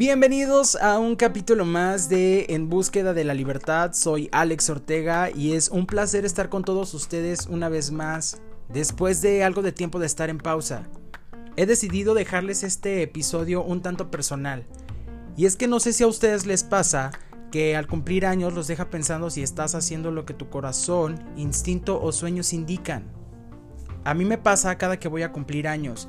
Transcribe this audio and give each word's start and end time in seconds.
Bienvenidos 0.00 0.76
a 0.76 0.98
un 0.98 1.14
capítulo 1.14 1.66
más 1.66 2.08
de 2.08 2.46
En 2.48 2.70
búsqueda 2.70 3.12
de 3.12 3.22
la 3.22 3.34
libertad. 3.34 3.92
Soy 3.92 4.30
Alex 4.32 4.70
Ortega 4.70 5.28
y 5.30 5.52
es 5.52 5.68
un 5.68 5.84
placer 5.84 6.24
estar 6.24 6.48
con 6.48 6.64
todos 6.64 6.94
ustedes 6.94 7.48
una 7.48 7.68
vez 7.68 7.90
más 7.90 8.40
después 8.70 9.20
de 9.20 9.44
algo 9.44 9.60
de 9.60 9.72
tiempo 9.72 9.98
de 9.98 10.06
estar 10.06 10.30
en 10.30 10.38
pausa. 10.38 10.88
He 11.56 11.66
decidido 11.66 12.14
dejarles 12.14 12.62
este 12.62 13.02
episodio 13.02 13.62
un 13.62 13.82
tanto 13.82 14.10
personal. 14.10 14.64
Y 15.36 15.44
es 15.44 15.56
que 15.56 15.68
no 15.68 15.80
sé 15.80 15.92
si 15.92 16.02
a 16.02 16.06
ustedes 16.06 16.46
les 16.46 16.64
pasa 16.64 17.10
que 17.52 17.76
al 17.76 17.86
cumplir 17.86 18.24
años 18.24 18.54
los 18.54 18.68
deja 18.68 18.88
pensando 18.88 19.28
si 19.28 19.42
estás 19.42 19.74
haciendo 19.74 20.10
lo 20.10 20.24
que 20.24 20.32
tu 20.32 20.48
corazón, 20.48 21.22
instinto 21.36 22.02
o 22.02 22.10
sueños 22.12 22.54
indican. 22.54 23.04
A 24.04 24.14
mí 24.14 24.24
me 24.24 24.38
pasa 24.38 24.78
cada 24.78 24.98
que 24.98 25.08
voy 25.08 25.24
a 25.24 25.32
cumplir 25.32 25.68
años. 25.68 26.08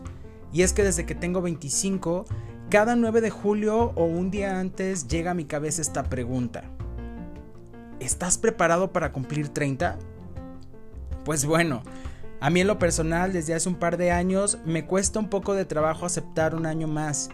Y 0.53 0.61
es 0.61 0.71
que 0.71 0.83
desde 0.83 1.05
que 1.05 1.15
tengo 1.15 1.41
25 1.41 2.25
cada 2.71 2.95
9 2.95 3.19
de 3.19 3.29
julio 3.29 3.91
o 3.95 4.05
un 4.05 4.31
día 4.31 4.57
antes 4.57 5.09
llega 5.09 5.31
a 5.31 5.33
mi 5.33 5.43
cabeza 5.43 5.81
esta 5.81 6.03
pregunta. 6.03 6.63
¿Estás 7.99 8.37
preparado 8.37 8.93
para 8.93 9.11
cumplir 9.11 9.49
30? 9.49 9.99
Pues 11.25 11.45
bueno, 11.45 11.83
a 12.39 12.49
mí 12.49 12.61
en 12.61 12.67
lo 12.67 12.79
personal 12.79 13.33
desde 13.33 13.53
hace 13.53 13.67
un 13.67 13.75
par 13.75 13.97
de 13.97 14.11
años 14.11 14.57
me 14.63 14.85
cuesta 14.85 15.19
un 15.19 15.27
poco 15.27 15.53
de 15.53 15.65
trabajo 15.65 16.05
aceptar 16.05 16.55
un 16.55 16.65
año 16.65 16.87
más. 16.87 17.29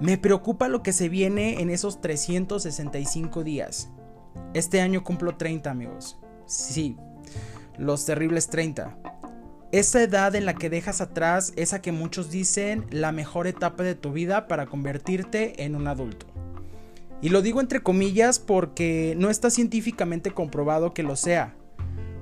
Me 0.00 0.18
preocupa 0.18 0.68
lo 0.68 0.84
que 0.84 0.92
se 0.92 1.08
viene 1.08 1.60
en 1.60 1.68
esos 1.68 2.00
365 2.00 3.42
días. 3.42 3.90
Este 4.54 4.80
año 4.80 5.02
cumplo 5.02 5.36
30 5.36 5.68
amigos. 5.68 6.20
Sí, 6.46 6.96
los 7.76 8.06
terribles 8.06 8.46
30. 8.46 8.96
Esa 9.72 10.02
edad 10.02 10.34
en 10.34 10.46
la 10.46 10.54
que 10.54 10.68
dejas 10.68 11.00
atrás 11.00 11.52
esa 11.54 11.80
que 11.80 11.92
muchos 11.92 12.28
dicen 12.32 12.86
la 12.90 13.12
mejor 13.12 13.46
etapa 13.46 13.84
de 13.84 13.94
tu 13.94 14.12
vida 14.12 14.48
para 14.48 14.66
convertirte 14.66 15.62
en 15.64 15.76
un 15.76 15.86
adulto. 15.86 16.26
Y 17.22 17.28
lo 17.28 17.40
digo 17.40 17.60
entre 17.60 17.80
comillas 17.80 18.40
porque 18.40 19.14
no 19.16 19.30
está 19.30 19.48
científicamente 19.48 20.32
comprobado 20.32 20.92
que 20.92 21.04
lo 21.04 21.14
sea. 21.14 21.54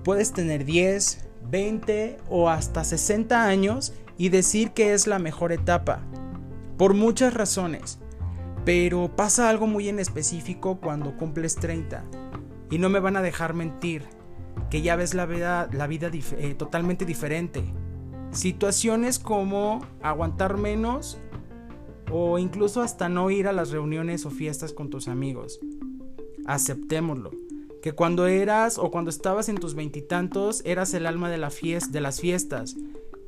Puedes 0.04 0.32
tener 0.34 0.66
10, 0.66 1.26
20 1.50 2.18
o 2.28 2.50
hasta 2.50 2.84
60 2.84 3.42
años 3.46 3.94
y 4.18 4.28
decir 4.28 4.72
que 4.72 4.92
es 4.92 5.06
la 5.06 5.18
mejor 5.18 5.50
etapa. 5.50 6.02
Por 6.76 6.92
muchas 6.92 7.32
razones. 7.32 7.98
Pero 8.66 9.16
pasa 9.16 9.48
algo 9.48 9.66
muy 9.66 9.88
en 9.88 10.00
específico 10.00 10.80
cuando 10.82 11.16
cumples 11.16 11.54
30. 11.54 12.04
Y 12.70 12.76
no 12.76 12.90
me 12.90 13.00
van 13.00 13.16
a 13.16 13.22
dejar 13.22 13.54
mentir 13.54 14.17
que 14.70 14.82
ya 14.82 14.96
ves 14.96 15.14
la 15.14 15.26
vida, 15.26 15.68
eh, 15.72 16.54
totalmente 16.54 17.04
diferente. 17.04 17.64
Situaciones 18.30 19.18
como 19.18 19.84
aguantar 20.02 20.58
menos 20.58 21.18
o 22.10 22.38
incluso 22.38 22.82
hasta 22.82 23.08
no 23.08 23.30
ir 23.30 23.48
a 23.48 23.52
las 23.52 23.70
reuniones 23.70 24.26
o 24.26 24.30
fiestas 24.30 24.72
con 24.72 24.90
tus 24.90 25.08
amigos. 25.08 25.60
Aceptémoslo. 26.46 27.30
Que 27.82 27.92
cuando 27.92 28.26
eras 28.26 28.76
o 28.78 28.90
cuando 28.90 29.10
estabas 29.10 29.48
en 29.48 29.56
tus 29.56 29.74
veintitantos 29.74 30.62
eras 30.64 30.92
el 30.94 31.06
alma 31.06 31.30
de 31.30 31.38
las 31.38 31.54
fiestas 32.20 32.76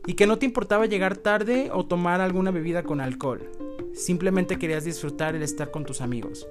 y 0.07 0.15
que 0.15 0.27
no 0.27 0.39
te 0.39 0.47
importaba 0.47 0.87
llegar 0.87 1.17
tarde 1.17 1.71
o 1.73 1.87
tomar 1.87 2.21
alguna 2.21 2.51
bebida 2.51 2.83
con 2.83 3.01
alcohol. 3.01 3.49
Simplemente 3.95 4.59
querías 4.59 4.85
disfrutar 4.85 5.35
el 5.35 5.43
estar 5.43 5.71
con 5.71 5.85
tus 5.85 6.01
amigos. 6.01 6.47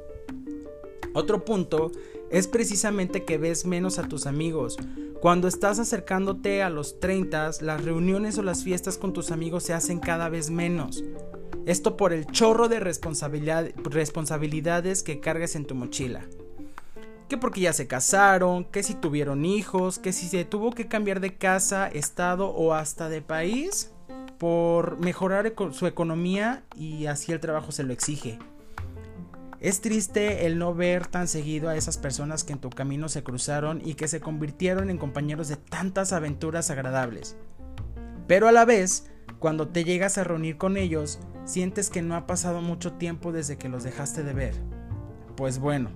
Otro 1.13 1.43
punto 1.43 1.91
es 2.31 2.47
precisamente 2.47 3.25
que 3.25 3.37
ves 3.37 3.65
menos 3.65 3.99
a 3.99 4.07
tus 4.07 4.25
amigos. 4.27 4.77
Cuando 5.21 5.47
estás 5.47 5.79
acercándote 5.79 6.61
a 6.63 6.69
los 6.69 6.99
30, 6.99 7.51
las 7.61 7.83
reuniones 7.83 8.37
o 8.37 8.43
las 8.43 8.63
fiestas 8.63 8.97
con 8.97 9.13
tus 9.13 9.31
amigos 9.31 9.63
se 9.63 9.73
hacen 9.73 9.99
cada 9.99 10.29
vez 10.29 10.49
menos. 10.49 11.03
Esto 11.65 11.97
por 11.97 12.13
el 12.13 12.25
chorro 12.25 12.69
de 12.69 12.79
responsabilidades 12.79 15.03
que 15.03 15.19
cargas 15.19 15.55
en 15.55 15.65
tu 15.65 15.75
mochila. 15.75 16.21
Que 17.27 17.37
porque 17.37 17.59
ya 17.61 17.73
se 17.73 17.87
casaron, 17.87 18.65
que 18.65 18.81
si 18.81 18.95
tuvieron 18.95 19.45
hijos, 19.45 19.99
que 19.99 20.13
si 20.13 20.27
se 20.27 20.45
tuvo 20.45 20.71
que 20.71 20.87
cambiar 20.87 21.19
de 21.19 21.35
casa, 21.35 21.87
estado 21.87 22.49
o 22.49 22.73
hasta 22.73 23.07
de 23.09 23.21
país 23.21 23.91
por 24.39 24.97
mejorar 24.99 25.53
su 25.71 25.85
economía 25.85 26.63
y 26.75 27.05
así 27.05 27.31
el 27.31 27.39
trabajo 27.39 27.71
se 27.71 27.83
lo 27.83 27.93
exige. 27.93 28.39
Es 29.61 29.81
triste 29.81 30.45
el 30.45 30.57
no 30.57 30.73
ver 30.73 31.07
tan 31.07 31.27
seguido 31.27 31.67
a 31.67 31.75
esas 31.75 31.97
personas 31.97 32.45
que 32.45 32.53
en 32.53 32.59
tu 32.59 32.69
camino 32.69 33.09
se 33.09 33.23
cruzaron 33.23 33.81
y 33.83 33.95
que 33.95 34.07
se 34.07 34.21
convirtieron 34.21 34.89
en 34.89 34.97
compañeros 34.97 35.49
de 35.49 35.57
tantas 35.57 36.13
aventuras 36.13 36.69
agradables. 36.69 37.35
Pero 38.25 38.47
a 38.47 38.53
la 38.53 38.63
vez, 38.63 39.11
cuando 39.39 39.67
te 39.67 39.83
llegas 39.83 40.17
a 40.17 40.23
reunir 40.23 40.57
con 40.57 40.77
ellos, 40.77 41.19
sientes 41.43 41.89
que 41.89 42.01
no 42.01 42.15
ha 42.15 42.25
pasado 42.25 42.61
mucho 42.61 42.93
tiempo 42.93 43.33
desde 43.33 43.57
que 43.57 43.67
los 43.67 43.83
dejaste 43.83 44.23
de 44.23 44.33
ver. 44.33 44.53
Pues 45.35 45.59
bueno, 45.59 45.89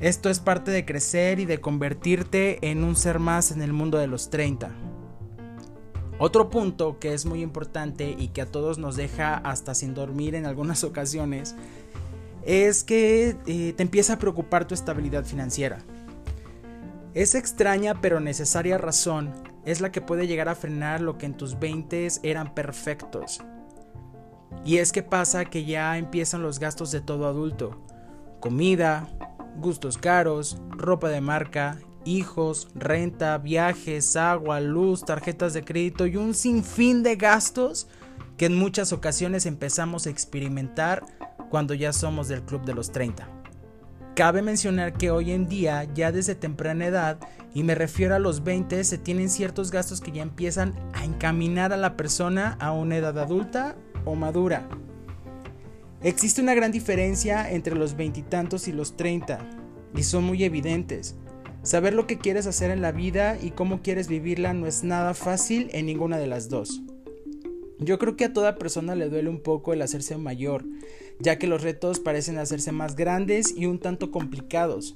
esto 0.00 0.28
es 0.28 0.40
parte 0.40 0.70
de 0.70 0.84
crecer 0.84 1.40
y 1.40 1.46
de 1.46 1.62
convertirte 1.62 2.70
en 2.70 2.84
un 2.84 2.94
ser 2.94 3.18
más 3.20 3.52
en 3.52 3.62
el 3.62 3.72
mundo 3.72 3.96
de 3.96 4.06
los 4.06 4.28
30. 4.28 4.70
Otro 6.18 6.48
punto 6.48 6.98
que 6.98 7.12
es 7.12 7.26
muy 7.26 7.42
importante 7.42 8.16
y 8.18 8.28
que 8.28 8.42
a 8.42 8.46
todos 8.46 8.78
nos 8.78 8.96
deja 8.96 9.36
hasta 9.36 9.74
sin 9.74 9.94
dormir 9.94 10.34
en 10.34 10.46
algunas 10.46 10.82
ocasiones 10.82 11.54
es 12.46 12.84
que 12.84 13.36
eh, 13.46 13.74
te 13.76 13.82
empieza 13.82 14.14
a 14.14 14.18
preocupar 14.18 14.66
tu 14.66 14.74
estabilidad 14.74 15.24
financiera. 15.24 15.78
Esa 17.12 17.38
extraña 17.38 18.00
pero 18.00 18.20
necesaria 18.20 18.78
razón 18.78 19.32
es 19.64 19.80
la 19.80 19.90
que 19.90 20.00
puede 20.00 20.28
llegar 20.28 20.48
a 20.48 20.54
frenar 20.54 21.00
lo 21.00 21.18
que 21.18 21.26
en 21.26 21.34
tus 21.34 21.58
20 21.58 22.06
eran 22.22 22.54
perfectos. 22.54 23.40
Y 24.64 24.78
es 24.78 24.92
que 24.92 25.02
pasa 25.02 25.44
que 25.44 25.64
ya 25.64 25.98
empiezan 25.98 26.42
los 26.42 26.60
gastos 26.60 26.92
de 26.92 27.00
todo 27.00 27.26
adulto. 27.26 27.84
Comida, 28.40 29.08
gustos 29.56 29.98
caros, 29.98 30.58
ropa 30.70 31.08
de 31.08 31.20
marca, 31.20 31.78
hijos, 32.04 32.68
renta, 32.74 33.38
viajes, 33.38 34.14
agua, 34.14 34.60
luz, 34.60 35.04
tarjetas 35.04 35.52
de 35.52 35.64
crédito 35.64 36.06
y 36.06 36.16
un 36.16 36.32
sinfín 36.32 37.02
de 37.02 37.16
gastos 37.16 37.88
que 38.36 38.46
en 38.46 38.56
muchas 38.56 38.92
ocasiones 38.92 39.46
empezamos 39.46 40.06
a 40.06 40.10
experimentar 40.10 41.02
cuando 41.50 41.74
ya 41.74 41.92
somos 41.92 42.28
del 42.28 42.42
club 42.42 42.64
de 42.64 42.74
los 42.74 42.92
30. 42.92 43.28
Cabe 44.14 44.40
mencionar 44.40 44.94
que 44.94 45.10
hoy 45.10 45.30
en 45.30 45.46
día, 45.46 45.84
ya 45.92 46.10
desde 46.10 46.34
temprana 46.34 46.86
edad, 46.86 47.18
y 47.52 47.64
me 47.64 47.74
refiero 47.74 48.14
a 48.14 48.18
los 48.18 48.44
20, 48.44 48.82
se 48.84 48.96
tienen 48.96 49.28
ciertos 49.28 49.70
gastos 49.70 50.00
que 50.00 50.12
ya 50.12 50.22
empiezan 50.22 50.74
a 50.94 51.04
encaminar 51.04 51.72
a 51.72 51.76
la 51.76 51.96
persona 51.96 52.56
a 52.58 52.72
una 52.72 52.96
edad 52.96 53.18
adulta 53.18 53.76
o 54.06 54.14
madura. 54.14 54.68
Existe 56.02 56.40
una 56.40 56.54
gran 56.54 56.72
diferencia 56.72 57.50
entre 57.50 57.74
los 57.74 57.94
veintitantos 57.94 58.68
y, 58.68 58.70
y 58.70 58.74
los 58.74 58.96
30, 58.96 59.38
y 59.94 60.02
son 60.02 60.24
muy 60.24 60.44
evidentes. 60.44 61.16
Saber 61.62 61.94
lo 61.94 62.06
que 62.06 62.18
quieres 62.18 62.46
hacer 62.46 62.70
en 62.70 62.80
la 62.80 62.92
vida 62.92 63.36
y 63.38 63.50
cómo 63.50 63.82
quieres 63.82 64.08
vivirla 64.08 64.54
no 64.54 64.66
es 64.66 64.84
nada 64.84 65.14
fácil 65.14 65.68
en 65.72 65.86
ninguna 65.86 66.16
de 66.16 66.28
las 66.28 66.48
dos. 66.48 66.80
Yo 67.78 67.98
creo 67.98 68.16
que 68.16 68.24
a 68.24 68.32
toda 68.32 68.56
persona 68.56 68.94
le 68.94 69.08
duele 69.10 69.28
un 69.28 69.40
poco 69.40 69.72
el 69.72 69.82
hacerse 69.82 70.16
mayor, 70.16 70.64
ya 71.18 71.38
que 71.38 71.46
los 71.46 71.62
retos 71.62 72.00
parecen 72.00 72.38
hacerse 72.38 72.72
más 72.72 72.96
grandes 72.96 73.54
y 73.56 73.66
un 73.66 73.78
tanto 73.78 74.10
complicados. 74.10 74.94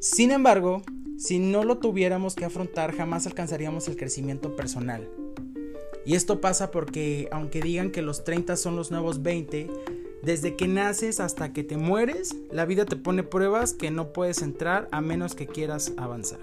Sin 0.00 0.30
embargo, 0.30 0.82
si 1.18 1.38
no 1.38 1.64
lo 1.64 1.78
tuviéramos 1.78 2.34
que 2.34 2.44
afrontar, 2.44 2.94
jamás 2.94 3.26
alcanzaríamos 3.26 3.88
el 3.88 3.96
crecimiento 3.96 4.54
personal. 4.54 5.08
Y 6.06 6.14
esto 6.14 6.40
pasa 6.40 6.70
porque, 6.70 7.28
aunque 7.32 7.60
digan 7.60 7.90
que 7.90 8.02
los 8.02 8.24
30 8.24 8.56
son 8.56 8.76
los 8.76 8.90
nuevos 8.90 9.22
20, 9.22 9.68
desde 10.22 10.56
que 10.56 10.68
naces 10.68 11.20
hasta 11.20 11.52
que 11.52 11.64
te 11.64 11.76
mueres, 11.76 12.34
la 12.50 12.64
vida 12.64 12.84
te 12.84 12.96
pone 12.96 13.22
pruebas 13.22 13.72
que 13.72 13.90
no 13.90 14.12
puedes 14.12 14.42
entrar 14.42 14.88
a 14.90 15.00
menos 15.00 15.34
que 15.34 15.46
quieras 15.46 15.92
avanzar. 15.96 16.40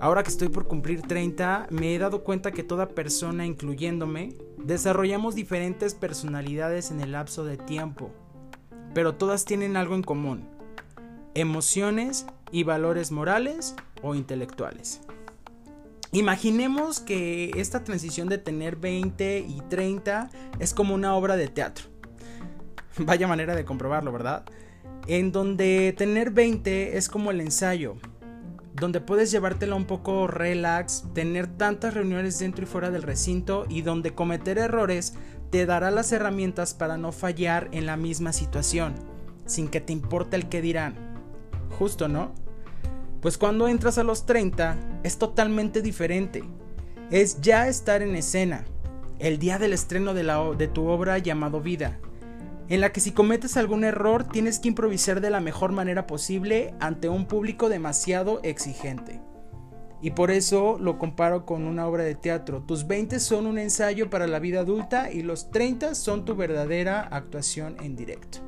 Ahora 0.00 0.22
que 0.22 0.30
estoy 0.30 0.48
por 0.48 0.66
cumplir 0.66 1.02
30, 1.02 1.68
me 1.70 1.94
he 1.94 1.98
dado 1.98 2.24
cuenta 2.24 2.52
que 2.52 2.62
toda 2.62 2.88
persona, 2.88 3.46
incluyéndome, 3.46 4.34
desarrollamos 4.64 5.34
diferentes 5.34 5.94
personalidades 5.94 6.90
en 6.90 7.00
el 7.00 7.12
lapso 7.12 7.44
de 7.44 7.56
tiempo, 7.56 8.10
pero 8.94 9.14
todas 9.14 9.44
tienen 9.44 9.76
algo 9.76 9.94
en 9.94 10.02
común, 10.02 10.48
emociones 11.34 12.26
y 12.50 12.62
valores 12.62 13.12
morales 13.12 13.74
o 14.02 14.14
intelectuales. 14.14 15.00
Imaginemos 16.12 17.00
que 17.00 17.50
esta 17.56 17.82
transición 17.82 18.28
de 18.28 18.38
tener 18.38 18.76
20 18.76 19.40
y 19.40 19.60
30 19.68 20.30
es 20.60 20.72
como 20.72 20.94
una 20.94 21.14
obra 21.14 21.36
de 21.36 21.48
teatro. 21.48 21.86
Vaya 22.98 23.26
manera 23.26 23.56
de 23.56 23.64
comprobarlo, 23.64 24.12
¿verdad? 24.12 24.44
En 25.08 25.32
donde 25.32 25.92
tener 25.98 26.30
20 26.30 26.96
es 26.96 27.08
como 27.08 27.32
el 27.32 27.40
ensayo, 27.40 27.96
donde 28.74 29.00
puedes 29.00 29.30
llevártela 29.30 29.76
un 29.76 29.84
poco 29.84 30.26
relax, 30.26 31.04
tener 31.14 31.46
tantas 31.46 31.94
reuniones 31.94 32.38
dentro 32.38 32.64
y 32.64 32.66
fuera 32.66 32.90
del 32.90 33.02
recinto 33.02 33.66
y 33.68 33.82
donde 33.82 34.14
cometer 34.14 34.58
errores 34.58 35.14
te 35.50 35.64
dará 35.66 35.92
las 35.92 36.10
herramientas 36.10 36.74
para 36.74 36.96
no 36.96 37.12
fallar 37.12 37.68
en 37.70 37.86
la 37.86 37.96
misma 37.96 38.32
situación, 38.32 38.94
sin 39.46 39.68
que 39.68 39.80
te 39.80 39.92
importe 39.92 40.36
el 40.36 40.48
que 40.48 40.60
dirán. 40.60 40.96
Justo, 41.78 42.08
¿no? 42.08 42.32
Pues 43.20 43.38
cuando 43.38 43.68
entras 43.68 43.96
a 43.98 44.02
los 44.02 44.26
30 44.26 44.76
es 45.04 45.18
totalmente 45.18 45.80
diferente. 45.80 46.42
Es 47.10 47.40
ya 47.40 47.68
estar 47.68 48.02
en 48.02 48.16
escena, 48.16 48.64
el 49.20 49.38
día 49.38 49.58
del 49.58 49.72
estreno 49.72 50.14
de, 50.14 50.24
de 50.58 50.68
tu 50.68 50.88
obra 50.88 51.18
llamado 51.18 51.60
Vida. 51.60 52.00
En 52.68 52.80
la 52.80 52.92
que 52.92 53.00
si 53.00 53.12
cometes 53.12 53.56
algún 53.56 53.84
error 53.84 54.24
tienes 54.24 54.58
que 54.58 54.68
improvisar 54.68 55.20
de 55.20 55.30
la 55.30 55.40
mejor 55.40 55.72
manera 55.72 56.06
posible 56.06 56.74
ante 56.80 57.08
un 57.08 57.26
público 57.26 57.68
demasiado 57.68 58.40
exigente. 58.42 59.20
Y 60.00 60.10
por 60.10 60.30
eso 60.30 60.76
lo 60.78 60.98
comparo 60.98 61.46
con 61.46 61.64
una 61.66 61.86
obra 61.86 62.04
de 62.04 62.14
teatro. 62.14 62.62
Tus 62.62 62.86
20 62.86 63.20
son 63.20 63.46
un 63.46 63.58
ensayo 63.58 64.10
para 64.10 64.26
la 64.26 64.38
vida 64.38 64.60
adulta 64.60 65.10
y 65.10 65.22
los 65.22 65.50
30 65.50 65.94
son 65.94 66.24
tu 66.24 66.36
verdadera 66.36 67.00
actuación 67.00 67.76
en 67.80 67.96
directo. 67.96 68.38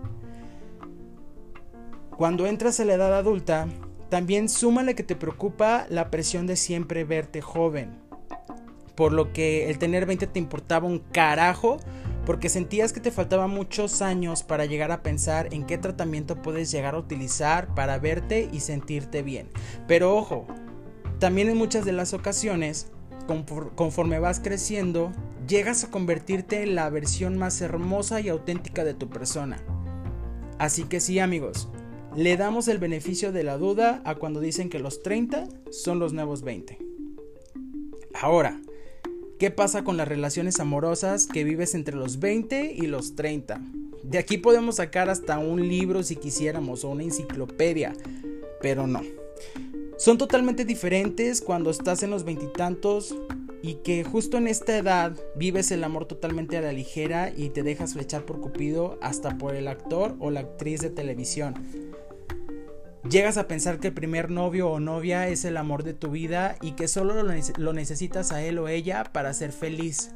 Cuando 2.16 2.46
entras 2.46 2.80
a 2.80 2.84
la 2.84 2.94
edad 2.94 3.14
adulta, 3.14 3.68
también 4.08 4.48
súmale 4.48 4.94
que 4.94 5.02
te 5.02 5.16
preocupa 5.16 5.86
la 5.88 6.10
presión 6.10 6.46
de 6.46 6.56
siempre 6.56 7.04
verte 7.04 7.42
joven. 7.42 7.98
Por 8.94 9.12
lo 9.12 9.32
que 9.32 9.68
el 9.68 9.78
tener 9.78 10.06
20 10.06 10.26
te 10.26 10.38
importaba 10.38 10.86
un 10.86 10.98
carajo 10.98 11.78
porque 12.26 12.48
sentías 12.48 12.92
que 12.92 13.00
te 13.00 13.12
faltaban 13.12 13.50
muchos 13.50 14.02
años 14.02 14.42
para 14.42 14.66
llegar 14.66 14.90
a 14.90 15.02
pensar 15.02 15.48
en 15.54 15.64
qué 15.64 15.78
tratamiento 15.78 16.42
puedes 16.42 16.70
llegar 16.72 16.96
a 16.96 16.98
utilizar 16.98 17.72
para 17.74 17.98
verte 17.98 18.50
y 18.52 18.60
sentirte 18.60 19.22
bien. 19.22 19.48
Pero 19.86 20.14
ojo, 20.14 20.46
también 21.20 21.48
en 21.48 21.56
muchas 21.56 21.84
de 21.84 21.92
las 21.92 22.12
ocasiones, 22.12 22.90
conforme 23.76 24.18
vas 24.18 24.40
creciendo, 24.40 25.12
llegas 25.46 25.84
a 25.84 25.90
convertirte 25.90 26.62
en 26.64 26.74
la 26.74 26.90
versión 26.90 27.38
más 27.38 27.60
hermosa 27.60 28.20
y 28.20 28.28
auténtica 28.28 28.84
de 28.84 28.94
tu 28.94 29.08
persona. 29.08 29.58
Así 30.58 30.84
que 30.84 31.00
sí 31.00 31.20
amigos, 31.20 31.68
le 32.16 32.36
damos 32.36 32.66
el 32.66 32.78
beneficio 32.78 33.30
de 33.30 33.44
la 33.44 33.56
duda 33.56 34.02
a 34.04 34.16
cuando 34.16 34.40
dicen 34.40 34.68
que 34.68 34.80
los 34.80 35.02
30 35.02 35.46
son 35.70 36.00
los 36.00 36.12
nuevos 36.12 36.42
20. 36.42 36.78
Ahora, 38.20 38.60
¿qué 39.38 39.50
pasa 39.50 39.84
con 39.84 39.96
las 39.96 40.08
relaciones 40.08 40.60
amorosas 40.60 41.26
que 41.26 41.44
vives 41.44 41.74
entre 41.74 41.96
los 41.96 42.18
20 42.18 42.72
y 42.76 42.86
los 42.86 43.14
30? 43.14 43.60
De 44.02 44.18
aquí 44.18 44.38
podemos 44.38 44.76
sacar 44.76 45.10
hasta 45.10 45.38
un 45.38 45.68
libro 45.68 46.02
si 46.02 46.16
quisiéramos 46.16 46.84
o 46.84 46.90
una 46.90 47.02
enciclopedia, 47.02 47.92
pero 48.60 48.86
no. 48.86 49.02
Son 49.98 50.18
totalmente 50.18 50.64
diferentes 50.64 51.40
cuando 51.40 51.70
estás 51.70 52.02
en 52.02 52.10
los 52.10 52.24
veintitantos 52.24 53.14
y 53.62 53.74
que 53.76 54.04
justo 54.04 54.36
en 54.36 54.46
esta 54.46 54.76
edad 54.76 55.16
vives 55.34 55.70
el 55.70 55.82
amor 55.82 56.04
totalmente 56.04 56.56
a 56.56 56.60
la 56.60 56.72
ligera 56.72 57.32
y 57.34 57.48
te 57.48 57.62
dejas 57.62 57.94
flechar 57.94 58.24
por 58.24 58.40
Cupido 58.40 58.98
hasta 59.00 59.38
por 59.38 59.54
el 59.54 59.68
actor 59.68 60.14
o 60.20 60.30
la 60.30 60.40
actriz 60.40 60.80
de 60.80 60.90
televisión. 60.90 61.54
Llegas 63.10 63.36
a 63.36 63.46
pensar 63.46 63.78
que 63.78 63.88
el 63.88 63.94
primer 63.94 64.30
novio 64.30 64.68
o 64.68 64.80
novia 64.80 65.28
es 65.28 65.44
el 65.44 65.56
amor 65.56 65.84
de 65.84 65.94
tu 65.94 66.10
vida 66.10 66.56
y 66.60 66.72
que 66.72 66.88
solo 66.88 67.14
lo, 67.14 67.72
necesitas 67.72 68.32
a 68.32 68.42
él 68.42 68.58
o 68.58 68.66
ella 68.66 69.04
para 69.04 69.32
ser 69.32 69.52
feliz. 69.52 70.10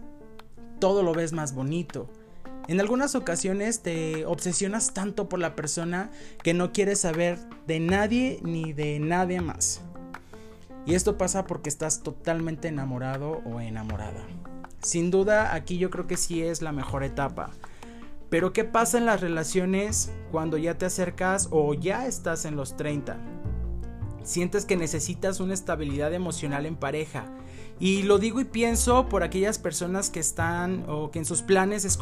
Todo 0.81 1.05
lo 1.05 1.15
ves 1.15 1.33
más 1.33 1.55
bonito. 1.55 2.09
En 2.67 2.81
algunas 2.81 3.15
ocasiones 3.15 3.81
te 3.81 4.27
obsesionas 4.27 4.93
tanto 4.93 5.29
por 5.29 5.39
la 5.39 5.55
persona 5.55 6.11
que 6.43 6.53
no 6.53 6.73
quieres 6.73 7.01
saber 7.01 7.39
de 7.67 7.79
nadie 7.79 8.41
ni 8.43 8.73
de 8.73 8.99
nadie 8.99 9.41
más. 9.41 9.83
Y 10.85 10.95
esto 10.95 11.17
pasa 11.17 11.47
porque 11.47 11.69
estás 11.69 12.03
totalmente 12.03 12.69
enamorado 12.69 13.41
o 13.45 13.61
enamorada. 13.61 14.27
Sin 14.83 15.13
duda 15.13 15.55
aquí 15.55 15.79
yo 15.79 15.91
creo 15.91 16.09
que 16.09 16.17
sí 16.17 16.43
es 16.43 16.61
la 16.61 16.73
mejor 16.73 17.05
etapa. 17.05 17.51
Pero 18.31 18.53
¿qué 18.53 18.65
pasa 18.65 18.97
en 18.97 19.07
las 19.07 19.21
relaciones 19.21 20.13
cuando 20.31 20.57
ya 20.57 20.79
te 20.79 20.87
acercas 20.87 21.49
o 21.51 21.75
ya 21.75 22.07
estás 22.07 22.45
en 22.45 22.55
los 22.55 22.77
30? 22.77 23.19
Sientes 24.23 24.65
que 24.65 24.77
necesitas 24.77 25.41
una 25.41 25.53
estabilidad 25.53 26.15
emocional 26.15 26.65
en 26.65 26.77
pareja. 26.77 27.25
Y 27.81 28.05
lo 28.05 28.19
digo 28.19 28.41
y 28.41 28.45
pienso 28.45 29.09
por 29.09 29.25
aquellas 29.25 29.59
personas 29.59 30.11
que 30.11 30.21
están 30.21 30.85
o 30.89 31.11
que 31.11 31.19
en 31.19 31.25
sus 31.25 31.43
planes 31.43 31.85
es, 31.85 31.97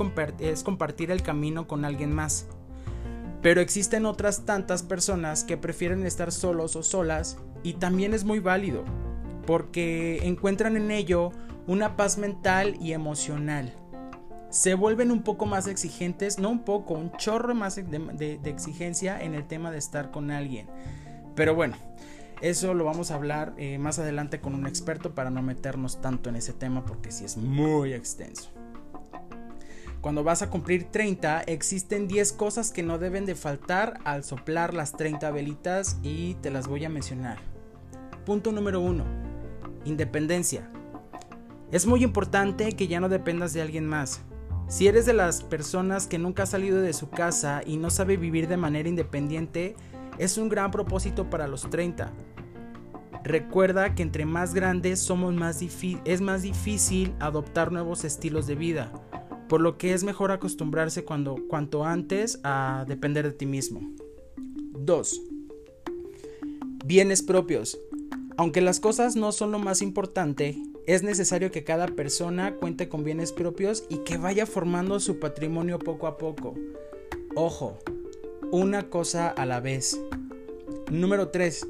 compartir 0.64 1.10
el 1.10 1.22
camino 1.22 1.66
con 1.66 1.86
alguien 1.86 2.12
más. 2.12 2.46
Pero 3.40 3.62
existen 3.62 4.04
otras 4.04 4.44
tantas 4.44 4.82
personas 4.82 5.44
que 5.44 5.56
prefieren 5.56 6.04
estar 6.04 6.30
solos 6.30 6.76
o 6.76 6.82
solas 6.82 7.38
y 7.62 7.74
también 7.74 8.12
es 8.12 8.24
muy 8.24 8.40
válido 8.40 8.84
porque 9.46 10.26
encuentran 10.26 10.76
en 10.76 10.90
ello 10.90 11.30
una 11.66 11.96
paz 11.96 12.18
mental 12.18 12.76
y 12.80 12.92
emocional 12.92 13.72
se 14.50 14.74
vuelven 14.74 15.10
un 15.10 15.22
poco 15.22 15.46
más 15.46 15.66
exigentes, 15.66 16.38
no 16.38 16.50
un 16.50 16.60
poco, 16.60 16.94
un 16.94 17.12
chorro 17.12 17.54
más 17.54 17.76
de, 17.76 18.40
exigencia 18.44 19.22
en 19.22 19.34
el 19.34 19.46
tema 19.46 19.70
de 19.70 19.78
estar 19.78 20.10
con 20.10 20.30
alguien. 20.30 20.66
Pero 21.34 21.54
bueno, 21.54 21.76
eso 22.40 22.72
lo 22.74 22.84
vamos 22.84 23.10
a 23.10 23.14
hablar 23.14 23.54
eh, 23.58 23.78
más 23.78 23.98
adelante 23.98 24.40
con 24.40 24.54
un 24.54 24.66
experto 24.66 25.14
para 25.14 25.30
no 25.30 25.42
meternos 25.42 26.00
tanto 26.00 26.30
en 26.30 26.36
ese 26.36 26.52
tema 26.52 26.84
porque 26.84 27.12
sí 27.12 27.24
es 27.24 27.36
muy 27.36 27.92
extenso. 27.92 28.50
Cuando 30.00 30.22
vas 30.22 30.42
a 30.42 30.50
cumplir 30.50 30.84
30, 30.84 31.42
existen 31.42 32.06
10 32.06 32.32
cosas 32.32 32.70
que 32.70 32.84
no 32.84 32.98
deben 32.98 33.26
de 33.26 33.34
faltar 33.34 33.98
al 34.04 34.22
soplar 34.22 34.72
las 34.72 34.92
30 34.92 35.30
velitas 35.32 35.98
y 36.02 36.34
te 36.34 36.50
las 36.50 36.68
voy 36.68 36.84
a 36.84 36.88
mencionar. 36.88 37.38
Punto 38.24 38.52
número 38.52 38.80
1. 38.80 39.04
Independencia. 39.84 40.70
Es 41.72 41.84
muy 41.84 42.04
importante 42.04 42.72
que 42.72 42.86
ya 42.86 43.00
no 43.00 43.08
dependas 43.08 43.52
de 43.52 43.60
alguien 43.60 43.86
más. 43.86 44.22
Si 44.68 44.86
eres 44.86 45.06
de 45.06 45.14
las 45.14 45.42
personas 45.42 46.06
que 46.06 46.18
nunca 46.18 46.42
ha 46.42 46.46
salido 46.46 46.82
de 46.82 46.92
su 46.92 47.08
casa 47.08 47.62
y 47.64 47.78
no 47.78 47.88
sabe 47.88 48.18
vivir 48.18 48.48
de 48.48 48.58
manera 48.58 48.86
independiente, 48.86 49.74
es 50.18 50.36
un 50.36 50.50
gran 50.50 50.70
propósito 50.70 51.30
para 51.30 51.48
los 51.48 51.70
30. 51.70 52.12
Recuerda 53.24 53.94
que 53.94 54.02
entre 54.02 54.26
más 54.26 54.52
grandes 54.52 55.00
somos 55.00 55.32
más 55.34 55.62
es 56.04 56.20
más 56.20 56.42
difícil 56.42 57.14
adoptar 57.18 57.72
nuevos 57.72 58.04
estilos 58.04 58.46
de 58.46 58.56
vida, 58.56 58.92
por 59.48 59.62
lo 59.62 59.78
que 59.78 59.94
es 59.94 60.04
mejor 60.04 60.32
acostumbrarse 60.32 61.02
cuanto 61.04 61.84
antes 61.86 62.38
a 62.44 62.84
depender 62.86 63.24
de 63.24 63.32
ti 63.32 63.46
mismo. 63.46 63.80
2. 64.36 65.22
Bienes 66.84 67.22
propios. 67.22 67.78
Aunque 68.36 68.60
las 68.60 68.80
cosas 68.80 69.16
no 69.16 69.32
son 69.32 69.50
lo 69.50 69.58
más 69.58 69.80
importante, 69.80 70.62
es 70.88 71.02
necesario 71.02 71.50
que 71.50 71.64
cada 71.64 71.86
persona 71.86 72.56
cuente 72.56 72.88
con 72.88 73.04
bienes 73.04 73.32
propios 73.32 73.84
y 73.90 73.98
que 73.98 74.16
vaya 74.16 74.46
formando 74.46 75.00
su 75.00 75.18
patrimonio 75.18 75.78
poco 75.78 76.06
a 76.06 76.16
poco. 76.16 76.54
Ojo, 77.36 77.78
una 78.50 78.88
cosa 78.88 79.28
a 79.28 79.44
la 79.44 79.60
vez. 79.60 80.00
Número 80.90 81.28
3. 81.28 81.66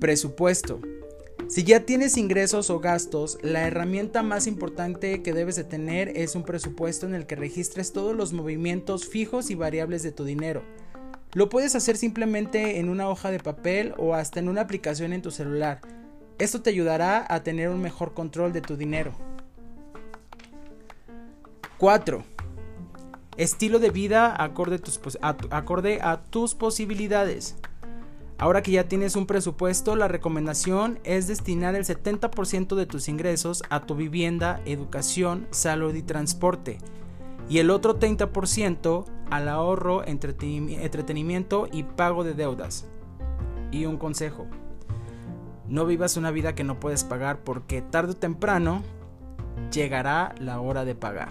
Presupuesto. 0.00 0.80
Si 1.48 1.64
ya 1.64 1.84
tienes 1.84 2.16
ingresos 2.16 2.70
o 2.70 2.80
gastos, 2.80 3.36
la 3.42 3.66
herramienta 3.66 4.22
más 4.22 4.46
importante 4.46 5.22
que 5.22 5.34
debes 5.34 5.56
de 5.56 5.64
tener 5.64 6.16
es 6.16 6.34
un 6.34 6.44
presupuesto 6.44 7.04
en 7.04 7.14
el 7.14 7.26
que 7.26 7.36
registres 7.36 7.92
todos 7.92 8.16
los 8.16 8.32
movimientos 8.32 9.06
fijos 9.06 9.50
y 9.50 9.54
variables 9.54 10.02
de 10.02 10.12
tu 10.12 10.24
dinero. 10.24 10.62
Lo 11.34 11.50
puedes 11.50 11.74
hacer 11.74 11.98
simplemente 11.98 12.78
en 12.78 12.88
una 12.88 13.10
hoja 13.10 13.30
de 13.30 13.38
papel 13.38 13.92
o 13.98 14.14
hasta 14.14 14.40
en 14.40 14.48
una 14.48 14.62
aplicación 14.62 15.12
en 15.12 15.20
tu 15.20 15.30
celular. 15.30 15.99
Esto 16.40 16.62
te 16.62 16.70
ayudará 16.70 17.26
a 17.28 17.42
tener 17.42 17.68
un 17.68 17.82
mejor 17.82 18.14
control 18.14 18.54
de 18.54 18.62
tu 18.62 18.78
dinero. 18.78 19.12
4. 21.76 22.24
Estilo 23.36 23.78
de 23.78 23.90
vida 23.90 24.42
acorde, 24.42 24.80
a, 26.00 26.20
tus 26.30 26.54
posibilidades. 26.54 27.56
Ahora 28.38 28.62
que 28.62 28.70
ya 28.70 28.88
tienes 28.88 29.16
un 29.16 29.26
presupuesto, 29.26 29.96
la 29.96 30.08
recomendación 30.08 30.98
es 31.04 31.26
destinar 31.26 31.74
el 31.74 31.84
70% 31.84 32.74
de 32.74 32.86
tus 32.86 33.10
ingresos 33.10 33.62
a 33.68 33.84
tu 33.84 33.94
vivienda, 33.94 34.62
educación, 34.64 35.46
salud 35.50 35.94
y 35.94 36.02
transporte. 36.02 36.78
Y 37.50 37.58
el 37.58 37.68
otro 37.68 37.98
30% 37.98 39.04
al 39.28 39.46
ahorro, 39.46 40.04
entretenimiento 40.06 41.68
y 41.70 41.82
pago 41.82 42.24
de 42.24 42.32
deudas. 42.32 42.86
Y 43.72 43.84
un 43.84 43.98
consejo. 43.98 44.46
No 45.70 45.86
vivas 45.86 46.16
una 46.16 46.32
vida 46.32 46.56
que 46.56 46.64
no 46.64 46.80
puedes 46.80 47.04
pagar 47.04 47.44
porque 47.44 47.80
tarde 47.80 48.12
o 48.12 48.16
temprano 48.16 48.82
llegará 49.72 50.34
la 50.40 50.60
hora 50.60 50.84
de 50.84 50.96
pagar. 50.96 51.30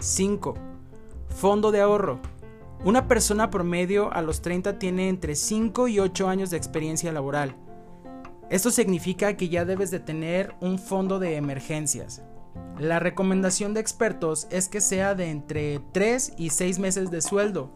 5. 0.00 0.54
Fondo 1.28 1.70
de 1.70 1.80
ahorro. 1.80 2.18
Una 2.84 3.06
persona 3.06 3.48
promedio 3.48 4.12
a 4.12 4.20
los 4.20 4.42
30 4.42 4.80
tiene 4.80 5.08
entre 5.08 5.36
5 5.36 5.86
y 5.86 6.00
8 6.00 6.28
años 6.28 6.50
de 6.50 6.56
experiencia 6.56 7.12
laboral. 7.12 7.54
Esto 8.50 8.72
significa 8.72 9.36
que 9.36 9.48
ya 9.48 9.64
debes 9.64 9.92
de 9.92 10.00
tener 10.00 10.56
un 10.60 10.80
fondo 10.80 11.20
de 11.20 11.36
emergencias. 11.36 12.24
La 12.80 12.98
recomendación 12.98 13.74
de 13.74 13.80
expertos 13.80 14.48
es 14.50 14.68
que 14.68 14.80
sea 14.80 15.14
de 15.14 15.30
entre 15.30 15.78
3 15.92 16.32
y 16.36 16.50
6 16.50 16.80
meses 16.80 17.12
de 17.12 17.22
sueldo, 17.22 17.70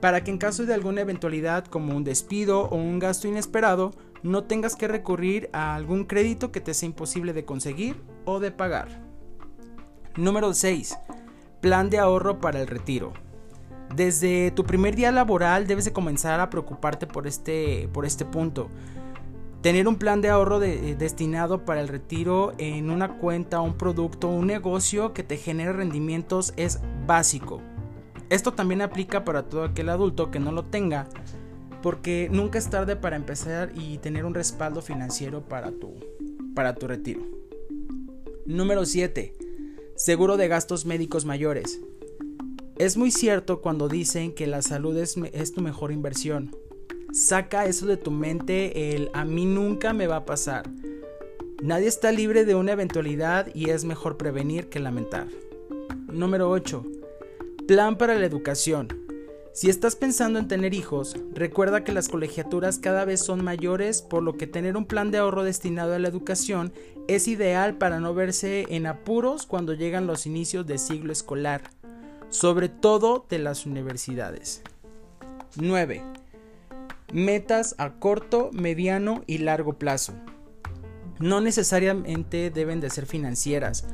para 0.00 0.24
que 0.24 0.30
en 0.30 0.38
caso 0.38 0.64
de 0.64 0.72
alguna 0.72 1.02
eventualidad 1.02 1.66
como 1.66 1.94
un 1.94 2.02
despido 2.02 2.62
o 2.62 2.76
un 2.76 2.98
gasto 2.98 3.28
inesperado, 3.28 3.92
no 4.22 4.44
tengas 4.44 4.76
que 4.76 4.88
recurrir 4.88 5.50
a 5.52 5.74
algún 5.74 6.04
crédito 6.04 6.52
que 6.52 6.60
te 6.60 6.74
sea 6.74 6.86
imposible 6.86 7.32
de 7.32 7.44
conseguir 7.44 8.02
o 8.24 8.40
de 8.40 8.50
pagar. 8.50 8.88
Número 10.16 10.52
6. 10.54 10.96
Plan 11.60 11.90
de 11.90 11.98
ahorro 11.98 12.40
para 12.40 12.60
el 12.60 12.66
retiro. 12.66 13.12
Desde 13.94 14.50
tu 14.50 14.64
primer 14.64 14.96
día 14.96 15.12
laboral 15.12 15.66
debes 15.66 15.84
de 15.84 15.92
comenzar 15.92 16.40
a 16.40 16.50
preocuparte 16.50 17.06
por 17.06 17.26
este, 17.26 17.88
por 17.92 18.04
este 18.04 18.24
punto. 18.24 18.68
Tener 19.62 19.88
un 19.88 19.96
plan 19.96 20.20
de 20.20 20.28
ahorro 20.28 20.62
eh, 20.62 20.96
destinado 20.98 21.64
para 21.64 21.80
el 21.80 21.88
retiro 21.88 22.52
en 22.58 22.90
una 22.90 23.18
cuenta, 23.18 23.60
un 23.60 23.74
producto, 23.74 24.28
un 24.28 24.46
negocio 24.46 25.12
que 25.12 25.22
te 25.22 25.36
genere 25.36 25.72
rendimientos 25.72 26.52
es 26.56 26.80
básico. 27.06 27.60
Esto 28.28 28.52
también 28.52 28.82
aplica 28.82 29.24
para 29.24 29.44
todo 29.44 29.64
aquel 29.64 29.88
adulto 29.88 30.30
que 30.30 30.40
no 30.40 30.50
lo 30.50 30.64
tenga, 30.64 31.08
porque 31.86 32.28
nunca 32.32 32.58
es 32.58 32.68
tarde 32.68 32.96
para 32.96 33.14
empezar 33.14 33.70
y 33.76 33.98
tener 33.98 34.24
un 34.24 34.34
respaldo 34.34 34.82
financiero 34.82 35.42
para 35.48 35.70
tu, 35.70 35.94
para 36.52 36.74
tu 36.74 36.88
retiro. 36.88 37.20
Número 38.44 38.84
7. 38.84 39.32
Seguro 39.94 40.36
de 40.36 40.48
gastos 40.48 40.84
médicos 40.84 41.24
mayores. 41.24 41.80
Es 42.76 42.96
muy 42.96 43.12
cierto 43.12 43.60
cuando 43.60 43.88
dicen 43.88 44.34
que 44.34 44.48
la 44.48 44.62
salud 44.62 44.96
es, 44.96 45.16
es, 45.32 45.52
tu 45.52 45.60
mejor 45.60 45.92
inversión. 45.92 46.56
Saca 47.12 47.66
eso 47.66 47.86
de 47.86 47.96
tu 47.96 48.10
mente, 48.10 48.96
el 48.96 49.08
a 49.12 49.24
mí 49.24 49.46
nunca 49.46 49.92
me 49.92 50.08
va 50.08 50.16
a 50.16 50.26
pasar. 50.26 50.68
Nadie 51.62 51.86
está 51.86 52.10
libre 52.10 52.44
de 52.44 52.56
una 52.56 52.72
eventualidad 52.72 53.54
y 53.54 53.70
es 53.70 53.84
mejor 53.84 54.16
prevenir 54.16 54.68
que 54.68 54.80
lamentar. 54.80 55.28
Número 56.08 56.50
8. 56.50 56.84
Plan 57.68 57.96
para 57.96 58.16
la 58.16 58.26
educación. 58.26 59.05
Si 59.56 59.70
estás 59.70 59.96
pensando 59.96 60.38
en 60.38 60.48
tener 60.48 60.74
hijos, 60.74 61.16
recuerda 61.32 61.82
que 61.82 61.94
las 61.94 62.08
colegiaturas 62.08 62.78
cada 62.78 63.06
vez 63.06 63.20
son 63.20 63.42
mayores, 63.42 64.02
por 64.02 64.22
lo 64.22 64.36
que 64.36 64.46
tener 64.46 64.76
un 64.76 64.84
plan 64.84 65.10
de 65.10 65.16
ahorro 65.16 65.44
destinado 65.44 65.94
a 65.94 65.98
la 65.98 66.08
educación 66.08 66.74
es 67.08 67.26
ideal 67.26 67.78
para 67.78 67.98
no 67.98 68.12
verse 68.12 68.66
en 68.68 68.84
apuros 68.84 69.46
cuando 69.46 69.72
llegan 69.72 70.06
los 70.06 70.26
inicios 70.26 70.66
de 70.66 70.76
siglo 70.76 71.10
escolar, 71.10 71.62
sobre 72.28 72.68
todo 72.68 73.24
de 73.30 73.38
las 73.38 73.64
universidades. 73.64 74.60
9. 75.56 76.02
Metas 77.14 77.76
a 77.78 77.94
corto, 77.94 78.50
mediano 78.52 79.22
y 79.26 79.38
largo 79.38 79.78
plazo. 79.78 80.12
No 81.18 81.40
necesariamente 81.40 82.50
deben 82.50 82.80
de 82.80 82.90
ser 82.90 83.06
financieras. 83.06 83.86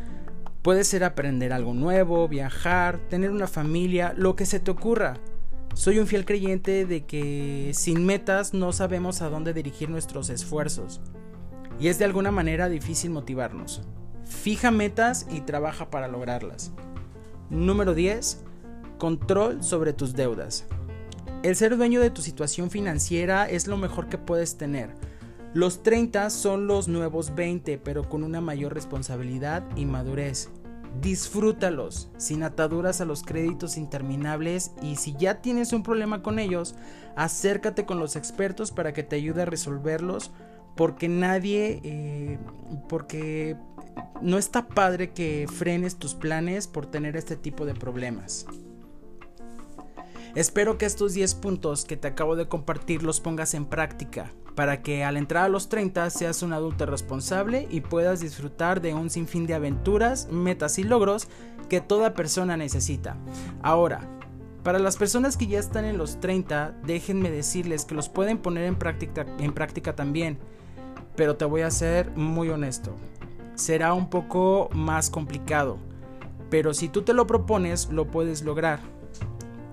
Puede 0.62 0.83
ser 0.83 1.04
aprender 1.04 1.52
algo 1.52 1.73
nuevo, 1.73 2.26
viajar, 2.26 2.99
tener 3.09 3.31
una 3.31 3.47
familia, 3.47 4.12
lo 4.16 4.35
que 4.35 4.45
se 4.45 4.59
te 4.59 4.73
ocurra. 4.73 5.21
Soy 5.75 5.99
un 5.99 6.07
fiel 6.07 6.25
creyente 6.25 6.87
de 6.87 7.05
que 7.05 7.73
sin 7.75 8.05
metas 8.05 8.55
no 8.55 8.73
sabemos 8.73 9.23
a 9.23 9.31
dónde 9.31 9.52
dirigir 9.52 9.88
nuestros 9.88 10.31
esfuerzos. 10.31 11.00
Y 11.81 11.88
es 11.88 11.99
de 11.99 12.05
alguna 12.05 12.31
manera 12.31 12.69
difícil 12.69 13.11
motivarnos. 13.11 13.83
Fija 14.25 14.71
metas 14.71 15.26
y 15.31 15.41
trabaja 15.41 15.91
para 15.91 16.09
lograrlas. 16.09 16.73
Número 17.50 17.95
10. 17.95 18.43
Control 18.99 19.62
sobre 19.62 19.93
tus 19.93 20.14
deudas. 20.14 20.67
El 21.43 21.57
ser 21.57 21.76
dueño 21.76 22.00
de 22.00 22.11
tu 22.11 22.23
situación 22.23 22.71
financiera 22.71 23.49
es 23.49 23.67
lo 23.67 23.76
mejor 23.76 24.09
que 24.09 24.19
puedes 24.19 24.57
tener 24.59 24.95
los 25.55 25.83
30 25.83 26.31
son 26.31 26.67
los 26.67 26.88
nuevos 26.88 27.35
20, 27.35 27.76
pero 27.76 28.09
con 28.09 28.25
una 28.25 28.41
mayor 28.41 28.73
responsabilidad 28.73 29.62
y 29.76 29.85
madurez. 29.85 30.49
Disfrútalos, 31.01 32.11
sin 32.19 32.43
ataduras 32.43 33.01
a 33.01 33.05
los 33.05 33.23
créditos 33.23 33.77
interminables 33.77 34.73
y 34.83 34.97
si 34.97 35.15
ya 35.17 35.41
tienes 35.41 35.73
un 35.73 35.83
problema 35.83 36.23
con 36.23 36.39
ellos, 36.39 36.75
acércate 37.17 37.87
con 37.87 37.99
los 37.99 38.15
expertos 38.15 38.71
para 38.71 38.93
que 38.93 39.03
te 39.03 39.17
ayude 39.17 39.43
a 39.43 39.47
resolverlos 39.47 40.33
porque 40.77 41.09
nadie, 41.09 41.81
eh, 41.85 42.39
porque 42.89 43.57
no 44.21 44.39
está 44.39 44.69
padre 44.69 45.13
que 45.13 45.47
frenes 45.53 45.97
tus 45.97 46.15
planes 46.15 46.67
por 46.67 46.87
tener 46.87 47.17
este 47.17 47.37
tipo 47.37 47.67
de 47.67 47.75
problemas. 47.75 48.47
Espero 50.35 50.79
que 50.79 50.87
estos 50.87 51.12
10 51.12 51.35
puntos 51.35 51.85
que 51.85 51.99
te 51.99 52.09
acabo 52.09 52.37
de 52.37 52.49
compartir 52.49 53.03
los 53.03 53.21
pongas 53.21 53.53
en 53.53 53.67
práctica 53.67 54.33
para 54.55 54.83
que 54.83 55.05
al 55.05 55.19
entrar 55.19 55.45
a 55.45 55.49
los 55.49 55.69
30 55.69 56.09
seas 56.09 56.43
un 56.43 56.55
adulto 56.55 56.87
responsable 56.87 57.67
y 57.71 57.83
puedas 57.83 58.21
disfrutar 58.21 58.81
de 58.81 58.95
un 58.95 59.11
sinfín 59.11 59.47
de 59.47 59.55
aventuras, 59.55 60.29
metas 60.31 60.79
y 60.79 60.85
logros 60.85 61.29
que 61.69 61.83
toda 61.83 62.15
persona 62.15 62.57
necesita. 62.57 63.17
Ahora, 63.62 64.09
para 64.62 64.79
las 64.79 64.97
personas 64.97 65.37
que 65.37 65.47
ya 65.47 65.59
están 65.59 65.85
en 65.85 65.99
los 65.99 66.19
30, 66.21 66.77
déjenme 66.87 67.31
decirles 67.31 67.85
que 67.85 67.95
los 67.95 68.09
pueden 68.09 68.39
poner 68.39 68.65
en 68.65 68.77
práctica, 68.77 69.27
en 69.39 69.53
práctica 69.53 69.95
también, 69.95 70.39
pero 71.15 71.37
te 71.37 71.45
voy 71.45 71.61
a 71.61 71.71
ser 71.71 72.11
muy 72.12 72.49
honesto. 72.49 72.95
Será 73.55 73.93
un 73.93 74.09
poco 74.09 74.71
más 74.73 75.11
complicado, 75.11 75.79
pero 76.49 76.73
si 76.73 76.89
tú 76.89 77.03
te 77.03 77.12
lo 77.12 77.27
propones, 77.27 77.91
lo 77.91 78.07
puedes 78.11 78.43
lograr. 78.43 78.81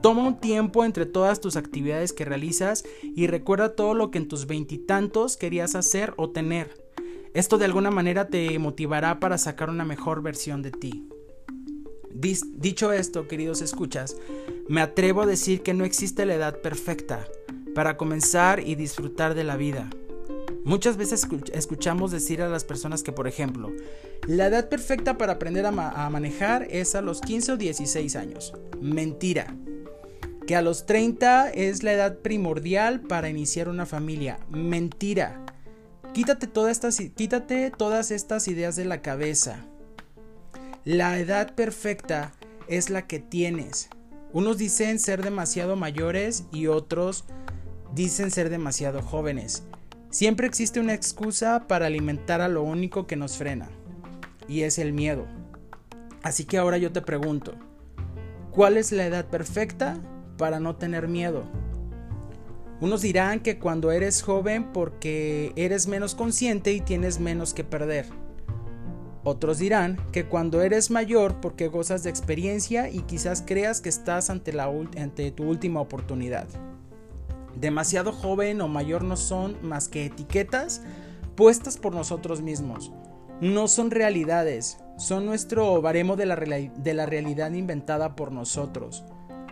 Toma 0.01 0.25
un 0.25 0.39
tiempo 0.39 0.86
entre 0.86 1.06
todas 1.06 1.41
tus 1.41 1.58
actividades 1.58 2.13
que 2.13 2.24
realizas 2.24 2.86
y 3.03 3.27
recuerda 3.27 3.75
todo 3.75 3.94
lo 3.94 4.12
que 4.12 4.18
en 4.20 4.29
tus 4.29 4.48
veintitantos 4.48 5.36
querías 5.36 5.75
hacer 5.75 6.13
o 6.15 6.29
tener. 6.29 6.89
Esto 7.34 7.58
de 7.58 7.65
alguna 7.65 7.91
manera 7.91 8.27
te 8.27 8.58
motivará 8.60 9.20
para 9.20 9.38
sacar 9.38 9.70
una 9.70 9.84
mejor 9.84 10.22
versión 10.22 10.62
de 10.62 10.72
ti. 10.72 11.06
Dicho 12.12 12.94
esto, 12.94 13.27
queridos 13.27 13.62
escuchas, 13.62 14.15
me 14.70 14.82
atrevo 14.82 15.22
a 15.22 15.25
decir 15.25 15.63
que 15.63 15.74
no 15.74 15.84
existe 15.84 16.25
la 16.25 16.36
edad 16.36 16.62
perfecta 16.62 17.25
para 17.75 17.98
comenzar 17.98 18.62
y 18.65 18.75
disfrutar 18.75 19.36
de 19.36 19.44
la 19.44 19.58
vida. 19.58 19.89
Muchas 20.63 20.98
veces 20.98 21.27
escuchamos 21.53 22.12
decir 22.12 22.41
a 22.41 22.50
las 22.50 22.63
personas 22.63 23.03
que, 23.03 23.12
por 23.12 23.27
ejemplo, 23.27 23.72
la 24.27 24.48
edad 24.48 24.70
perfecta 24.70 25.18
para 25.18 25.34
aprender 25.34 25.65
a, 25.65 25.70
a 26.06 26.10
manejar 26.10 26.68
es 26.70 26.96
a 26.96 27.01
los 27.01 27.22
15 27.22 27.53
o 27.53 27.58
16 27.58 28.15
años. 28.15 28.53
Mentira 28.82 29.56
que 30.50 30.56
a 30.56 30.63
los 30.63 30.88
30 30.88 31.51
es 31.51 31.84
la 31.84 31.94
edad 31.94 32.18
primordial 32.18 33.01
para 33.01 33.29
iniciar 33.29 33.70
una 33.70 33.86
familia. 33.86 34.39
Mentira. 34.50 35.46
Quítate, 36.12 36.48
todas 36.48 36.72
estas, 36.72 36.98
quítate 37.15 37.70
todas 37.70 38.10
estas 38.10 38.48
ideas 38.48 38.75
de 38.75 38.86
la 38.86 39.03
cabeza. 39.03 39.58
La 40.86 41.20
edad 41.20 41.53
perfecta 41.53 42.34
es 42.68 42.89
la 42.89 43.06
que 43.06 43.20
tienes. 43.20 43.89
Unos 44.34 44.58
dicen 44.58 44.98
ser 44.98 45.22
demasiado 45.22 45.75
mayores 45.75 46.46
y 46.51 46.65
otros 46.65 47.25
dicen 47.94 48.32
ser 48.32 48.50
demasiado 48.50 49.03
jóvenes. 49.03 49.62
Siempre 50.10 50.48
existe 50.48 50.79
una 50.79 50.96
excusa 50.96 51.68
para 51.68 51.86
alimentar 51.86 52.41
a 52.41 52.48
lo 52.48 52.63
único 52.63 53.06
que 53.06 53.18
nos 53.18 53.38
frena, 53.38 53.70
y 54.48 54.62
es 54.62 54.79
el 54.79 54.94
miedo. 54.94 55.27
Así 56.24 56.46
que 56.46 56.58
ahora 56.58 56.79
yo 56.79 56.91
te 56.91 57.03
pregunto, 57.03 57.53
¿cuál 58.50 58.77
es 58.77 58.91
la 58.91 59.06
edad 59.06 59.27
perfecta? 59.27 60.01
Para 60.39 60.60
no 60.60 60.77
tener 60.77 61.08
miedo. 61.08 61.43
Unos 62.81 63.01
dirán 63.01 63.41
que 63.41 63.60
cuando 63.60 63.91
eres 63.91 64.24
joven 64.24 64.72
porque 64.72 65.51
eres 65.58 65.86
menos 65.86 66.15
consciente 66.15 66.72
y 66.72 66.79
tienes 66.79 67.19
menos 67.19 67.53
que 67.53 67.65
perder. 67.65 68.08
Otros 69.25 69.60
dirán 69.60 69.98
que 70.13 70.25
cuando 70.25 70.62
eres 70.62 70.89
mayor 70.89 71.41
porque 71.41 71.67
gozas 71.67 72.03
de 72.03 72.10
experiencia 72.10 72.89
y 72.89 73.01
quizás 73.01 73.43
creas 73.46 73.81
que 73.81 73.89
estás 73.89 74.29
ante, 74.29 74.53
la, 74.53 74.72
ante 74.98 75.29
tu 75.31 75.43
última 75.43 75.81
oportunidad. 75.81 76.48
Demasiado 77.60 78.13
joven 78.13 78.62
o 78.62 78.69
mayor 78.69 79.03
no 79.03 79.17
son 79.17 79.58
más 79.62 79.89
que 79.89 80.05
etiquetas 80.05 80.81
puestas 81.36 81.77
por 81.77 81.93
nosotros 81.93 82.41
mismos. 82.41 82.93
No 83.41 83.67
son 83.67 83.91
realidades, 83.91 84.77
son 84.98 85.25
nuestro 85.25 85.81
baremo 85.81 86.15
de 86.15 86.25
la, 86.25 86.38
de 86.38 86.93
la 86.93 87.05
realidad 87.05 87.51
inventada 87.51 88.15
por 88.15 88.31
nosotros. 88.31 89.03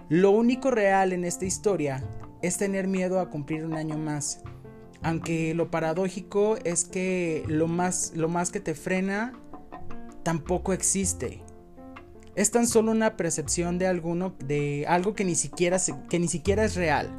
Lo 0.09 0.31
único 0.31 0.71
real 0.71 1.11
en 1.11 1.25
esta 1.25 1.43
historia 1.43 2.01
es 2.41 2.57
tener 2.57 2.87
miedo 2.87 3.19
a 3.19 3.29
cumplir 3.29 3.65
un 3.65 3.73
año 3.73 3.97
más. 3.97 4.41
Aunque 5.01 5.53
lo 5.53 5.69
paradójico 5.69 6.57
es 6.63 6.85
que 6.85 7.43
lo 7.47 7.67
más, 7.67 8.13
lo 8.15 8.29
más 8.29 8.49
que 8.49 8.61
te 8.61 8.73
frena 8.73 9.33
tampoco 10.23 10.71
existe. 10.71 11.41
Es 12.35 12.51
tan 12.51 12.67
solo 12.67 12.91
una 12.91 13.17
percepción 13.17 13.79
de 13.79 13.87
alguno 13.87 14.33
de 14.45 14.85
algo 14.87 15.13
que 15.13 15.25
ni 15.25 15.35
siquiera 15.35 15.77
que 16.09 16.19
ni 16.19 16.29
siquiera 16.29 16.63
es 16.63 16.75
real. 16.75 17.09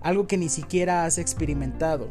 Algo 0.00 0.28
que 0.28 0.36
ni 0.36 0.48
siquiera 0.48 1.04
has 1.04 1.18
experimentado 1.18 2.10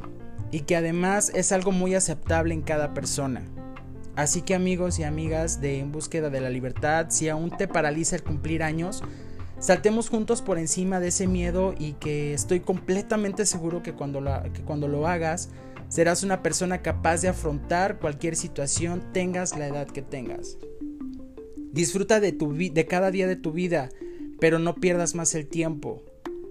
y 0.51 0.61
que 0.61 0.75
además 0.75 1.31
es 1.33 1.53
algo 1.53 1.71
muy 1.71 1.95
aceptable 1.95 2.53
en 2.53 2.61
cada 2.61 2.93
persona. 2.93 3.45
Así 4.17 4.41
que 4.41 4.55
amigos 4.55 4.99
y 4.99 5.03
amigas 5.03 5.61
de 5.61 5.79
En 5.79 5.91
búsqueda 5.91 6.29
de 6.29 6.41
la 6.41 6.49
libertad, 6.49 7.05
si 7.09 7.29
aún 7.29 7.51
te 7.55 7.67
paraliza 7.67 8.15
el 8.15 8.23
cumplir 8.23 8.63
años, 8.63 9.03
saltemos 9.59 10.09
juntos 10.09 10.41
por 10.41 10.57
encima 10.57 10.99
de 10.99 11.09
ese 11.09 11.27
miedo 11.27 11.73
y 11.77 11.93
que 11.93 12.33
estoy 12.33 12.59
completamente 12.59 13.45
seguro 13.45 13.83
que 13.83 13.93
cuando, 13.93 14.21
que 14.53 14.61
cuando 14.63 14.87
lo 14.87 15.07
hagas 15.07 15.49
serás 15.89 16.23
una 16.23 16.43
persona 16.43 16.81
capaz 16.81 17.21
de 17.21 17.29
afrontar 17.29 17.99
cualquier 17.99 18.35
situación 18.35 19.03
tengas 19.13 19.57
la 19.57 19.67
edad 19.67 19.87
que 19.87 20.01
tengas. 20.01 20.57
Disfruta 21.71 22.19
de, 22.19 22.31
tu 22.31 22.53
de 22.53 22.85
cada 22.85 23.11
día 23.11 23.27
de 23.27 23.35
tu 23.35 23.51
vida, 23.51 23.89
pero 24.39 24.59
no 24.59 24.75
pierdas 24.75 25.15
más 25.15 25.35
el 25.35 25.47
tiempo, 25.47 26.01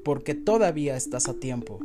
porque 0.04 0.34
todavía 0.34 0.96
estás 0.96 1.28
a 1.28 1.34
tiempo. 1.34 1.80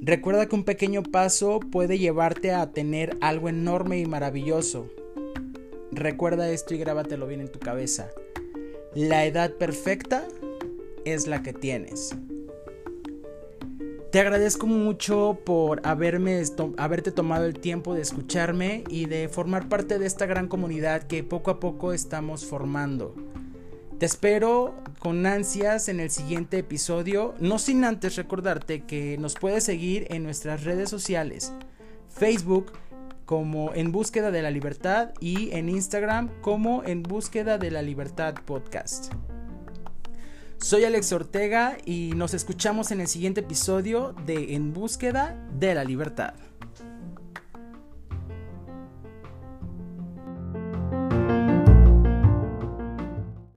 Recuerda 0.00 0.46
que 0.46 0.56
un 0.56 0.64
pequeño 0.64 1.02
paso 1.02 1.60
puede 1.60 1.98
llevarte 1.98 2.52
a 2.52 2.72
tener 2.72 3.16
algo 3.20 3.48
enorme 3.48 4.00
y 4.00 4.06
maravilloso. 4.06 4.88
Recuerda 5.92 6.50
esto 6.50 6.74
y 6.74 6.78
grábatelo 6.78 7.26
bien 7.26 7.40
en 7.40 7.52
tu 7.52 7.58
cabeza. 7.58 8.10
La 8.94 9.24
edad 9.24 9.54
perfecta 9.54 10.22
es 11.06 11.26
la 11.26 11.42
que 11.42 11.54
tienes. 11.54 12.14
Te 14.10 14.20
agradezco 14.20 14.66
mucho 14.66 15.38
por 15.46 15.80
haberme 15.86 16.42
haberte 16.76 17.10
tomado 17.10 17.46
el 17.46 17.58
tiempo 17.58 17.94
de 17.94 18.02
escucharme 18.02 18.84
y 18.90 19.06
de 19.06 19.30
formar 19.30 19.70
parte 19.70 19.98
de 19.98 20.04
esta 20.04 20.26
gran 20.26 20.46
comunidad 20.46 21.04
que 21.04 21.24
poco 21.24 21.50
a 21.50 21.58
poco 21.58 21.94
estamos 21.94 22.44
formando. 22.44 23.14
Te 23.98 24.04
espero 24.04 24.74
con 24.98 25.24
ansias 25.24 25.88
en 25.88 25.98
el 25.98 26.10
siguiente 26.10 26.58
episodio, 26.58 27.34
no 27.40 27.58
sin 27.58 27.84
antes 27.84 28.16
recordarte 28.16 28.82
que 28.82 29.16
nos 29.16 29.36
puedes 29.36 29.64
seguir 29.64 30.06
en 30.10 30.22
nuestras 30.22 30.64
redes 30.64 30.90
sociales, 30.90 31.50
Facebook 32.10 32.72
como 33.32 33.72
En 33.74 33.92
Búsqueda 33.92 34.30
de 34.30 34.42
la 34.42 34.50
Libertad 34.50 35.12
y 35.18 35.52
en 35.52 35.70
Instagram 35.70 36.28
como 36.42 36.84
En 36.84 37.02
Búsqueda 37.02 37.56
de 37.56 37.70
la 37.70 37.80
Libertad 37.80 38.34
Podcast. 38.44 39.10
Soy 40.58 40.84
Alex 40.84 41.14
Ortega 41.14 41.78
y 41.86 42.12
nos 42.14 42.34
escuchamos 42.34 42.90
en 42.90 43.00
el 43.00 43.08
siguiente 43.08 43.40
episodio 43.40 44.14
de 44.26 44.54
En 44.54 44.74
Búsqueda 44.74 45.48
de 45.58 45.74
la 45.74 45.82
Libertad. 45.82 46.34